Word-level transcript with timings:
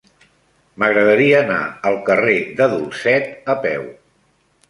M'agradaria 0.83 1.35
anar 1.41 1.59
al 1.91 1.99
carrer 2.09 2.39
de 2.61 2.69
Dulcet 2.73 3.51
a 3.55 3.57
peu. 3.67 3.85